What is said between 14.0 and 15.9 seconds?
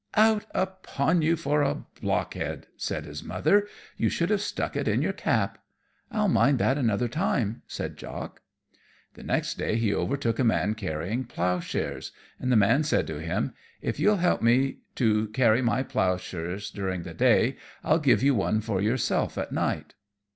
help me to carry my